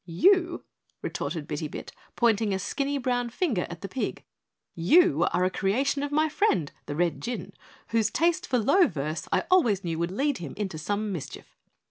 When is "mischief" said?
11.11-11.55